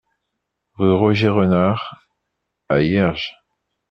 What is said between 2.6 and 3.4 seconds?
à Hierges